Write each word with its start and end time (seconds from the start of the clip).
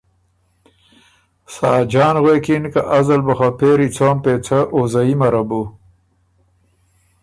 ساجان 1.55 2.15
غوېکِن 2.23 2.63
که 2.73 2.81
ازل 2.97 3.21
بُو 3.25 3.33
خه 3.37 3.49
پېری 3.57 3.87
څوم 3.95 4.17
پېڅه 4.23 4.59
او 4.73 4.79
زئِمه 4.93 5.27
ره 5.33 5.43
بُو۔ 5.49 5.61